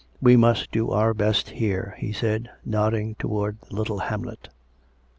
[0.29, 4.49] "We must do our best here," he said, nodding towards the little hamlet.